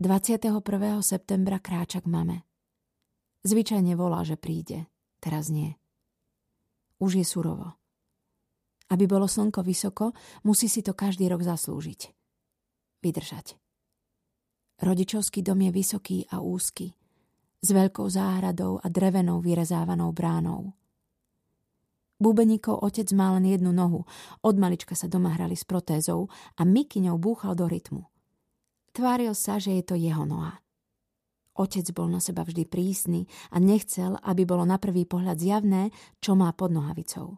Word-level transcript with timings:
21. 0.00 0.64
septembra 1.04 1.60
kráča 1.60 2.00
k 2.00 2.08
mame. 2.08 2.48
Zvyčajne 3.44 3.92
volá, 4.00 4.24
že 4.24 4.40
príde. 4.40 4.88
Teraz 5.20 5.52
nie. 5.52 5.76
Už 6.96 7.20
je 7.20 7.24
surovo. 7.28 7.76
Aby 8.88 9.04
bolo 9.04 9.28
slnko 9.28 9.60
vysoko, 9.60 10.16
musí 10.40 10.72
si 10.72 10.80
to 10.80 10.96
každý 10.96 11.28
rok 11.28 11.44
zaslúžiť. 11.44 12.16
Vydržať. 13.04 13.60
Rodičovský 14.80 15.44
dom 15.44 15.68
je 15.68 15.68
vysoký 15.68 16.24
a 16.32 16.40
úzky, 16.40 16.96
s 17.60 17.68
veľkou 17.68 18.08
záhradou 18.08 18.80
a 18.80 18.88
drevenou 18.88 19.44
vyrezávanou 19.44 20.16
bránou. 20.16 20.72
Búbeníkov 22.16 22.80
otec 22.80 23.12
má 23.12 23.36
len 23.36 23.52
jednu 23.52 23.68
nohu, 23.68 24.08
od 24.40 24.56
malička 24.56 24.96
sa 24.96 25.12
doma 25.12 25.36
hrali 25.36 25.60
s 25.60 25.68
protézou 25.68 26.32
a 26.56 26.64
Mikyňou 26.64 27.20
búchal 27.20 27.52
do 27.52 27.68
rytmu. 27.68 28.09
Tváril 28.90 29.34
sa, 29.38 29.62
že 29.62 29.78
je 29.78 29.84
to 29.86 29.94
jeho 29.94 30.26
noha. 30.26 30.58
Otec 31.54 31.84
bol 31.92 32.08
na 32.08 32.22
seba 32.22 32.46
vždy 32.46 32.64
prísny 32.66 33.28
a 33.52 33.60
nechcel, 33.60 34.16
aby 34.24 34.48
bolo 34.48 34.64
na 34.64 34.80
prvý 34.80 35.04
pohľad 35.04 35.36
zjavné, 35.38 35.92
čo 36.22 36.32
má 36.38 36.50
pod 36.56 36.72
nohavicou. 36.72 37.36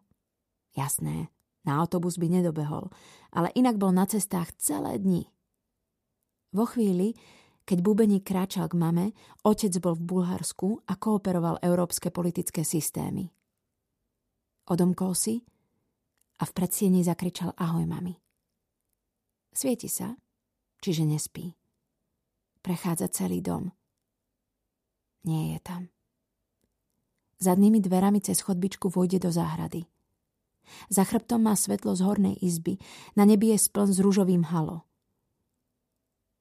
Jasné, 0.73 1.29
na 1.67 1.73
autobus 1.81 2.17
by 2.17 2.29
nedobehol, 2.29 2.89
ale 3.35 3.53
inak 3.59 3.77
bol 3.77 3.91
na 3.93 4.09
cestách 4.09 4.55
celé 4.57 4.97
dni. 4.97 5.29
Vo 6.53 6.69
chvíli, 6.69 7.17
keď 7.65 7.79
Bubeník 7.81 8.25
kráčal 8.27 8.69
k 8.69 8.79
mame, 8.79 9.07
otec 9.47 9.73
bol 9.81 9.97
v 9.97 10.05
Bulharsku 10.05 10.85
a 10.85 10.99
kooperoval 10.99 11.63
európske 11.65 12.13
politické 12.13 12.67
systémy. 12.67 13.33
Odomkol 14.69 15.13
si 15.17 15.43
a 16.39 16.45
v 16.47 16.53
predsieni 16.53 17.03
zakričal 17.07 17.55
ahoj 17.55 17.87
mami. 17.87 18.15
Svieti 19.53 19.87
sa, 19.87 20.15
čiže 20.83 21.07
nespí. 21.07 21.55
Prechádza 22.59 23.07
celý 23.07 23.39
dom. 23.39 23.71
Nie 25.23 25.55
je 25.55 25.59
tam. 25.63 25.83
Zadnými 27.39 27.79
dverami 27.79 28.19
cez 28.19 28.43
chodbičku 28.43 28.91
vojde 28.91 29.23
do 29.23 29.31
záhrady. 29.31 29.87
Za 30.91 31.03
chrbtom 31.03 31.43
má 31.43 31.55
svetlo 31.59 31.95
z 31.95 32.07
hornej 32.07 32.37
izby, 32.39 32.79
na 33.19 33.27
nebi 33.27 33.55
je 33.55 33.59
spln 33.59 33.91
s 33.91 33.99
rúžovým 33.99 34.47
halo. 34.47 34.87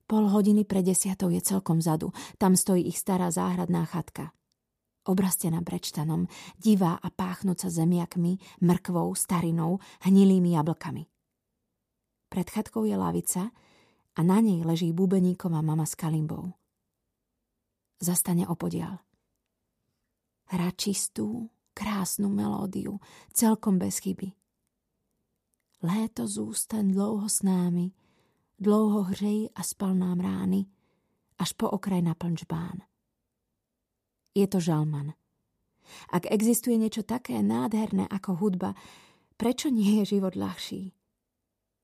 Pol 0.06 0.30
hodiny 0.30 0.68
pred 0.68 0.86
desiatou 0.86 1.32
je 1.32 1.42
celkom 1.42 1.82
zadu, 1.82 2.12
tam 2.38 2.54
stojí 2.54 2.86
ich 2.86 3.00
stará 3.00 3.32
záhradná 3.32 3.88
chatka. 3.88 4.36
Obrastená 5.08 5.66
brečtanom, 5.66 6.30
divá 6.62 7.02
a 7.02 7.10
páchnúca 7.10 7.74
zemiakmi, 7.74 8.38
mrkvou, 8.62 9.18
starinou, 9.18 9.82
hnilými 10.06 10.54
jablkami. 10.54 11.10
Pred 12.30 12.48
chatkou 12.50 12.86
je 12.86 12.94
lavica 12.94 13.50
a 14.16 14.24
na 14.24 14.40
nej 14.44 14.64
leží 14.64 14.94
bubeníková 14.94 15.62
mama 15.62 15.86
s 15.86 15.96
kalimbou. 15.96 16.54
Zastane 18.02 18.48
opodial. 18.48 19.00
Hrá 20.52 20.72
čistú, 20.76 21.48
krásnu 21.74 22.28
melódiu, 22.28 23.00
celkom 23.32 23.80
bez 23.80 24.04
chyby. 24.04 24.32
Léto 25.82 26.28
zústaň 26.28 26.92
dlouho 26.92 27.30
s 27.30 27.42
námi, 27.42 27.92
dlouho 28.60 29.02
hřej 29.04 29.50
a 29.56 29.64
spal 29.64 29.96
nám 29.96 30.20
rány, 30.20 30.66
až 31.38 31.54
po 31.54 31.70
okraj 31.70 32.02
na 32.02 32.14
plnčbán. 32.14 32.86
Je 34.36 34.48
to 34.48 34.60
žalman. 34.60 35.14
Ak 36.14 36.30
existuje 36.30 36.78
niečo 36.78 37.04
také 37.04 37.42
nádherné 37.42 38.08
ako 38.08 38.38
hudba, 38.38 38.78
prečo 39.36 39.74
nie 39.74 40.00
je 40.02 40.16
život 40.16 40.38
ľahší? 40.38 40.94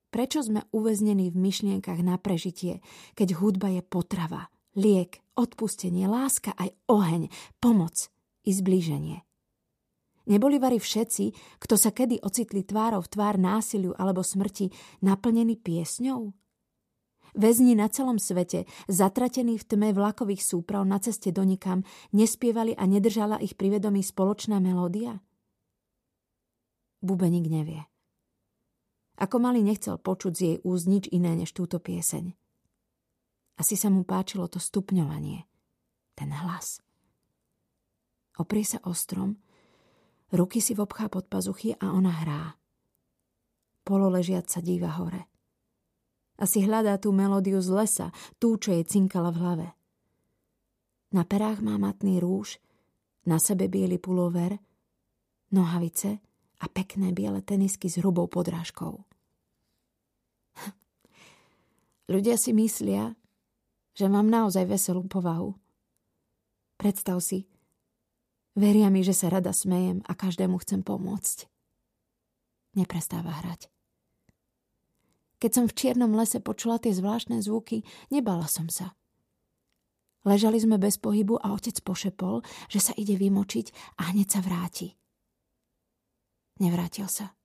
Prečo 0.07 0.39
sme 0.39 0.63
uväznení 0.71 1.27
v 1.29 1.37
myšlienkach 1.37 1.99
na 1.99 2.15
prežitie, 2.15 2.79
keď 3.13 3.35
hudba 3.43 3.67
je 3.75 3.83
potrava, 3.83 4.47
liek, 4.79 5.19
odpustenie, 5.35 6.07
láska 6.07 6.55
aj 6.55 6.71
oheň, 6.87 7.27
pomoc 7.59 8.07
i 8.47 8.51
zblíženie? 8.55 9.27
Neboli 10.27 10.59
vari 10.59 10.79
všetci, 10.79 11.59
kto 11.59 11.75
sa 11.79 11.95
kedy 11.95 12.19
ocitli 12.19 12.63
tvárov 12.63 13.07
v 13.07 13.11
tvár 13.11 13.35
násiliu 13.39 13.95
alebo 13.95 14.23
smrti, 14.23 14.71
naplnení 14.99 15.55
piesňou? 15.55 16.35
Väzni 17.35 17.75
na 17.75 17.87
celom 17.87 18.19
svete, 18.19 18.67
zatratení 18.91 19.59
v 19.59 19.67
tme 19.67 19.89
vlakových 19.91 20.43
súprav 20.43 20.83
na 20.83 20.99
ceste 20.99 21.31
do 21.31 21.43
nikam, 21.47 21.83
nespievali 22.11 22.75
a 22.75 22.83
nedržala 22.87 23.39
ich 23.39 23.55
pri 23.55 23.79
vedomí 23.79 24.03
spoločná 24.03 24.59
melódia? 24.59 25.19
Bubeník 26.99 27.47
nevie. 27.47 27.87
Ako 29.17 29.41
malý 29.41 29.65
nechcel 29.65 29.97
počuť 29.97 30.33
z 30.33 30.41
jej 30.41 30.57
úst 30.61 30.85
nič 30.85 31.09
iné 31.09 31.33
než 31.33 31.49
túto 31.57 31.81
pieseň. 31.81 32.37
Asi 33.57 33.73
sa 33.73 33.89
mu 33.89 34.05
páčilo 34.05 34.45
to 34.45 34.61
stupňovanie, 34.61 35.49
ten 36.13 36.29
hlas. 36.29 36.85
Oprie 38.37 38.61
sa 38.61 38.77
o 38.85 38.93
strom, 38.93 39.41
ruky 40.29 40.61
si 40.61 40.77
vobchá 40.77 41.09
pod 41.09 41.25
pazuchy 41.25 41.73
a 41.81 41.89
ona 41.89 42.13
hrá. 42.21 42.43
Pololežiac 43.81 44.45
sa 44.45 44.61
díva 44.61 44.93
hore. 45.01 45.25
Asi 46.37 46.61
hľadá 46.61 47.01
tú 47.01 47.09
melódiu 47.09 47.57
z 47.65 47.73
lesa, 47.73 48.07
tú, 48.37 48.61
čo 48.61 48.69
jej 48.69 48.85
cinkala 48.85 49.33
v 49.33 49.41
hlave. 49.41 49.67
Na 51.09 51.25
perách 51.25 51.65
má 51.65 51.81
matný 51.81 52.21
rúž, 52.21 52.61
na 53.25 53.41
sebe 53.41 53.65
biely 53.65 53.97
pulover, 53.97 54.61
nohavice 55.49 56.21
a 56.57 56.65
pekné 56.67 57.13
biele 57.13 57.41
tenisky 57.45 57.89
s 57.89 58.01
hrubou 58.01 58.25
podrážkou. 58.25 59.03
Ľudia 62.13 62.37
si 62.39 62.53
myslia, 62.53 63.13
že 63.97 64.05
mám 64.09 64.29
naozaj 64.29 64.65
veselú 64.65 65.05
povahu. 65.05 65.57
Predstav 66.77 67.17
si, 67.21 67.49
veria 68.53 68.93
mi, 68.93 69.01
že 69.01 69.17
sa 69.17 69.33
rada 69.33 69.49
smejem 69.49 70.05
a 70.05 70.13
každému 70.13 70.61
chcem 70.61 70.85
pomôcť. 70.85 71.49
Neprestáva 72.77 73.41
hrať. 73.41 73.73
Keď 75.37 75.51
som 75.53 75.65
v 75.69 75.77
čiernom 75.77 76.17
lese 76.17 76.41
počula 76.41 76.81
tie 76.81 76.93
zvláštne 76.93 77.41
zvuky, 77.41 77.85
nebala 78.09 78.49
som 78.49 78.69
sa. 78.69 78.97
Ležali 80.25 80.57
sme 80.57 80.81
bez 80.81 80.97
pohybu 80.97 81.37
a 81.39 81.53
otec 81.53 81.77
pošepol, 81.85 82.41
že 82.67 82.81
sa 82.81 82.93
ide 82.97 83.15
vymočiť 83.15 83.97
a 84.01 84.11
hneď 84.11 84.27
sa 84.27 84.41
vráti. 84.41 84.97
Nevrátil 86.57 87.05
sa. 87.05 87.37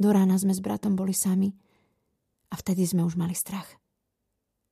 Do 0.00 0.08
rána 0.16 0.40
sme 0.40 0.56
s 0.56 0.64
bratom 0.64 0.96
boli 0.96 1.12
sami 1.12 1.52
a 2.48 2.56
vtedy 2.56 2.88
sme 2.88 3.04
už 3.04 3.20
mali 3.20 3.36
strach. 3.36 3.68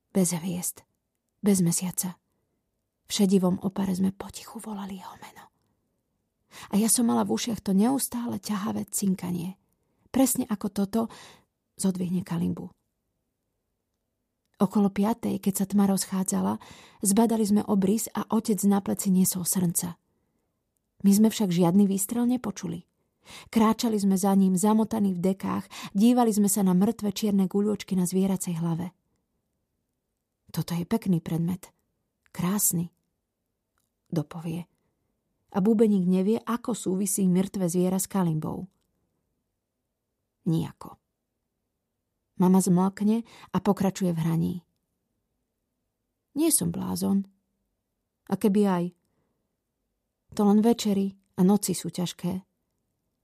Bez 0.08 0.32
hviezd, 0.32 0.80
bez 1.44 1.60
mesiaca. 1.60 2.16
V 3.04 3.10
šedivom 3.12 3.60
opare 3.60 3.92
sme 3.92 4.16
potichu 4.16 4.56
volali 4.56 4.96
jeho 4.96 5.16
meno. 5.20 5.52
A 6.72 6.80
ja 6.80 6.88
som 6.88 7.04
mala 7.04 7.28
v 7.28 7.36
ušiach 7.36 7.60
to 7.60 7.76
neustále 7.76 8.40
ťahavé 8.40 8.88
cinkanie. 8.88 9.60
Presne 10.08 10.48
ako 10.48 10.66
toto 10.72 11.00
zodvihne 11.76 12.24
kalimbu. 12.24 12.72
Okolo 14.58 14.90
piatej, 14.90 15.38
keď 15.38 15.54
sa 15.54 15.66
tma 15.70 15.86
rozchádzala, 15.86 16.58
zbadali 17.04 17.44
sme 17.46 17.62
obrys 17.68 18.10
a 18.10 18.26
otec 18.32 18.58
na 18.66 18.82
pleci 18.82 19.12
niesol 19.14 19.46
srnca. 19.46 19.94
My 21.06 21.10
sme 21.14 21.28
však 21.30 21.54
žiadny 21.54 21.86
výstrel 21.86 22.26
nepočuli. 22.26 22.82
Kráčali 23.52 24.00
sme 24.00 24.16
za 24.16 24.32
ním, 24.32 24.56
zamotaní 24.56 25.12
v 25.12 25.20
dekách, 25.20 25.68
dívali 25.92 26.32
sme 26.32 26.48
sa 26.48 26.64
na 26.64 26.72
mŕtve 26.72 27.12
čierne 27.12 27.44
guľočky 27.44 27.94
na 27.94 28.08
zvieracej 28.08 28.56
hlave. 28.58 28.90
Toto 30.48 30.72
je 30.72 30.88
pekný 30.88 31.20
predmet. 31.20 31.68
Krásny. 32.32 32.88
Dopovie. 34.08 34.64
A 35.52 35.58
búbeník 35.60 36.08
nevie, 36.08 36.40
ako 36.40 36.72
súvisí 36.72 37.28
mŕtve 37.28 37.68
zviera 37.68 38.00
s 38.00 38.08
kalimbou. 38.08 38.64
Nijako. 40.48 40.96
Mama 42.40 42.64
zmlkne 42.64 43.28
a 43.52 43.56
pokračuje 43.60 44.16
v 44.16 44.22
hraní. 44.24 44.54
Nie 46.38 46.48
som 46.48 46.72
blázon. 46.72 47.28
A 48.30 48.38
keby 48.40 48.60
aj. 48.64 48.84
To 50.34 50.42
len 50.44 50.60
večery 50.60 51.16
a 51.38 51.46
noci 51.46 51.72
sú 51.72 51.88
ťažké. 51.88 52.48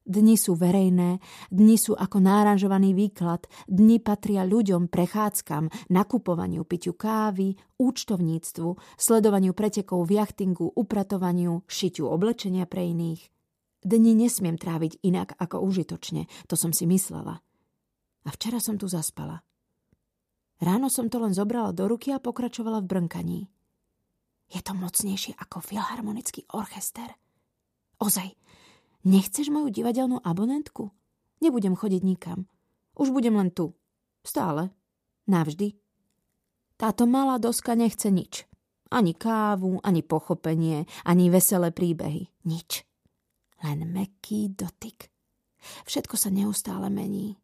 Dni 0.04 0.36
sú 0.36 0.52
verejné, 0.52 1.16
dni 1.48 1.76
sú 1.80 1.96
ako 1.96 2.20
náranžovaný 2.20 2.92
výklad, 2.92 3.48
dni 3.64 4.04
patria 4.04 4.44
ľuďom, 4.44 4.92
prechádzkam, 4.92 5.72
nakupovaniu, 5.88 6.60
piťu 6.60 6.92
kávy, 6.92 7.56
účtovníctvu, 7.80 9.00
sledovaniu 9.00 9.56
pretekov 9.56 10.04
v 10.04 10.20
jachtingu, 10.20 10.68
upratovaniu, 10.76 11.64
šitiu 11.64 12.12
oblečenia 12.12 12.68
pre 12.68 12.84
iných. 12.84 13.32
Dni 13.80 14.12
nesmiem 14.12 14.60
tráviť 14.60 15.00
inak 15.00 15.40
ako 15.40 15.64
užitočne, 15.64 16.28
to 16.52 16.54
som 16.56 16.76
si 16.76 16.84
myslela. 16.84 17.40
A 18.24 18.28
včera 18.28 18.60
som 18.60 18.76
tu 18.76 18.84
zaspala. 18.84 19.40
Ráno 20.60 20.92
som 20.92 21.08
to 21.08 21.16
len 21.16 21.32
zobrala 21.32 21.72
do 21.72 21.88
ruky 21.88 22.12
a 22.12 22.20
pokračovala 22.20 22.84
v 22.84 22.88
brnkaní. 22.92 23.40
Je 24.54 24.62
to 24.62 24.72
mocnejšie 24.78 25.34
ako 25.34 25.58
filharmonický 25.58 26.46
orchester. 26.54 27.10
Ozaj, 27.98 28.30
Nechceš 29.04 29.52
moju 29.52 29.68
divadelnú 29.68 30.16
abonentku? 30.24 30.88
Nebudem 31.44 31.76
chodiť 31.76 32.00
nikam. 32.00 32.48
Už 32.96 33.12
budem 33.12 33.36
len 33.36 33.52
tu. 33.52 33.76
Stále. 34.24 34.72
Navždy. 35.28 35.76
Táto 36.80 37.04
malá 37.04 37.36
doska 37.36 37.76
nechce 37.76 38.08
nič. 38.08 38.48
Ani 38.88 39.12
kávu, 39.12 39.76
ani 39.84 40.00
pochopenie, 40.00 40.88
ani 41.04 41.28
veselé 41.28 41.68
príbehy. 41.68 42.48
Nič. 42.48 42.88
Len 43.60 43.84
meký 43.92 44.56
dotyk. 44.56 45.12
Všetko 45.84 46.16
sa 46.16 46.32
neustále 46.32 46.88
mení. 46.88 47.36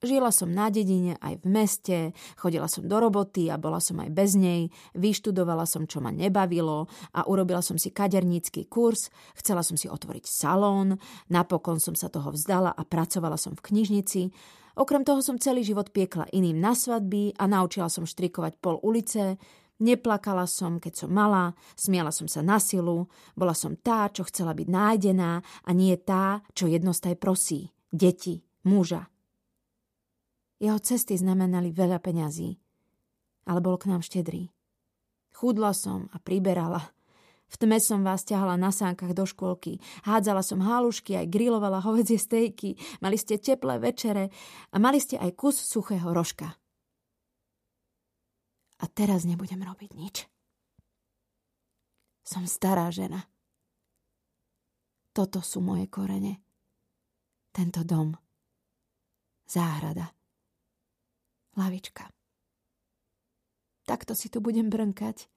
Žila 0.00 0.32
som 0.32 0.48
na 0.48 0.72
dedine 0.72 1.20
aj 1.20 1.44
v 1.44 1.46
meste, 1.52 1.98
chodila 2.40 2.72
som 2.72 2.88
do 2.88 2.96
roboty 2.96 3.52
a 3.52 3.60
bola 3.60 3.84
som 3.84 4.00
aj 4.00 4.08
bez 4.08 4.32
nej, 4.32 4.72
vyštudovala 4.96 5.68
som, 5.68 5.84
čo 5.84 6.00
ma 6.00 6.08
nebavilo 6.08 6.88
a 7.12 7.28
urobila 7.28 7.60
som 7.60 7.76
si 7.76 7.92
kadernícky 7.92 8.64
kurz, 8.72 9.12
chcela 9.36 9.60
som 9.60 9.76
si 9.76 9.92
otvoriť 9.92 10.24
salón, 10.24 10.96
napokon 11.28 11.76
som 11.76 11.92
sa 11.92 12.08
toho 12.08 12.32
vzdala 12.32 12.72
a 12.72 12.82
pracovala 12.88 13.36
som 13.36 13.52
v 13.52 13.60
knižnici. 13.60 14.32
Okrem 14.80 15.04
toho 15.04 15.20
som 15.20 15.36
celý 15.36 15.68
život 15.68 15.92
piekla 15.92 16.32
iným 16.32 16.56
na 16.56 16.72
svadby 16.72 17.36
a 17.36 17.44
naučila 17.44 17.92
som 17.92 18.08
štrikovať 18.08 18.56
pol 18.56 18.80
ulice, 18.80 19.36
Neplakala 19.80 20.44
som, 20.44 20.76
keď 20.76 20.92
som 20.92 21.08
mala, 21.08 21.56
smiala 21.72 22.12
som 22.12 22.28
sa 22.28 22.44
na 22.44 22.60
silu, 22.60 23.08
bola 23.32 23.56
som 23.56 23.80
tá, 23.80 24.12
čo 24.12 24.28
chcela 24.28 24.52
byť 24.52 24.68
nájdená 24.68 25.40
a 25.40 25.70
nie 25.72 25.96
tá, 25.96 26.44
čo 26.52 26.68
jednostaj 26.68 27.16
prosí. 27.16 27.72
Deti, 27.88 28.44
muža, 28.68 29.08
jeho 30.60 30.76
cesty 30.76 31.16
znamenali 31.16 31.72
veľa 31.72 31.98
peňazí, 32.04 32.60
ale 33.48 33.58
bol 33.64 33.80
k 33.80 33.88
nám 33.88 34.04
štedrý. 34.04 34.52
Chudla 35.32 35.72
som 35.72 36.12
a 36.12 36.20
priberala. 36.20 36.92
V 37.50 37.56
tme 37.58 37.82
som 37.82 38.04
vás 38.06 38.22
ťahala 38.22 38.54
na 38.60 38.70
sánkach 38.70 39.10
do 39.16 39.26
škôlky. 39.26 39.82
Hádzala 40.06 40.44
som 40.44 40.62
halušky, 40.62 41.16
aj 41.18 41.32
grilovala 41.32 41.82
hovedzie 41.82 42.20
stejky. 42.20 42.78
Mali 43.02 43.16
ste 43.18 43.40
teplé 43.40 43.80
večere 43.80 44.30
a 44.70 44.76
mali 44.78 45.02
ste 45.02 45.18
aj 45.18 45.34
kus 45.34 45.58
suchého 45.58 46.12
rožka. 46.14 46.54
A 48.80 48.84
teraz 48.86 49.26
nebudem 49.26 49.64
robiť 49.64 49.90
nič. 49.96 50.16
Som 52.22 52.46
stará 52.46 52.86
žena. 52.94 53.26
Toto 55.10 55.42
sú 55.42 55.58
moje 55.58 55.90
korene. 55.90 56.38
Tento 57.50 57.82
dom. 57.82 58.14
Záhrada 59.50 60.19
lavička. 61.60 62.08
Takto 63.84 64.16
si 64.16 64.32
tu 64.32 64.40
budem 64.40 64.72
brnkať 64.72 65.28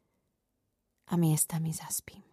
a 1.12 1.20
miestami 1.20 1.76
zaspím. 1.76 2.33